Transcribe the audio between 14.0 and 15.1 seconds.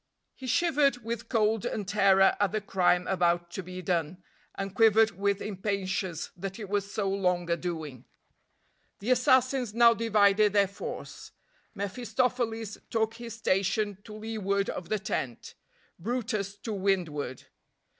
to leeward of the